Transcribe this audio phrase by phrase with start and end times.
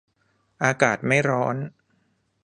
[0.63, 1.55] อากาศไม่ร้อน